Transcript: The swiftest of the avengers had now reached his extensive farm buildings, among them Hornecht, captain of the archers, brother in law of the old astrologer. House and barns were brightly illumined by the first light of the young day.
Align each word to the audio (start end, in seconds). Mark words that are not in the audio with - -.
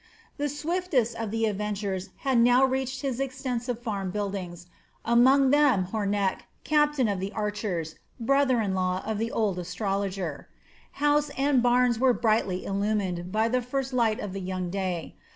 The 0.37 0.49
swiftest 0.49 1.15
of 1.17 1.29
the 1.29 1.45
avengers 1.45 2.09
had 2.25 2.39
now 2.39 2.65
reached 2.65 3.01
his 3.03 3.19
extensive 3.19 3.77
farm 3.83 4.09
buildings, 4.09 4.65
among 5.05 5.51
them 5.51 5.89
Hornecht, 5.93 6.41
captain 6.63 7.07
of 7.07 7.19
the 7.19 7.31
archers, 7.33 7.93
brother 8.19 8.61
in 8.61 8.73
law 8.73 9.03
of 9.05 9.19
the 9.19 9.31
old 9.31 9.59
astrologer. 9.59 10.47
House 10.93 11.29
and 11.37 11.61
barns 11.61 11.99
were 11.99 12.13
brightly 12.13 12.65
illumined 12.65 13.31
by 13.31 13.47
the 13.47 13.61
first 13.61 13.93
light 13.93 14.19
of 14.19 14.33
the 14.33 14.41
young 14.41 14.71
day. 14.71 15.13